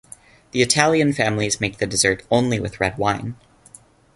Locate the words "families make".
1.13-1.77